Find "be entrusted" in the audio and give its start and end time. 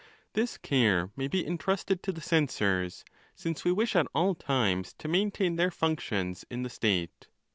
1.27-2.01